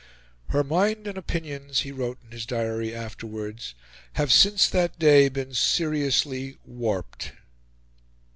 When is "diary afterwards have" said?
2.47-4.31